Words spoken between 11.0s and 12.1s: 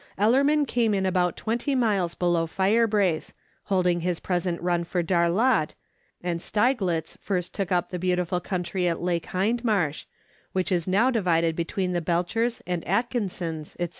divided between the